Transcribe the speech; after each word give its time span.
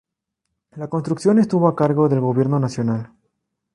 La 0.77 0.87
construcción 0.87 1.37
estuvo 1.37 1.67
a 1.67 1.75
cargo 1.75 2.09
del 2.09 2.21
Gobierno 2.21 2.59
Nacional. 2.59 3.11